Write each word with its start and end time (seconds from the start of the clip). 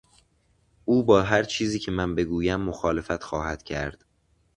او 0.85 1.03
با 1.03 1.21
هرچیزی 1.23 1.79
که 1.79 1.91
من 1.91 2.15
بگویم 2.15 2.59
مخالفت 2.61 3.23
خواهد 3.23 3.63
کرد. 3.63 4.05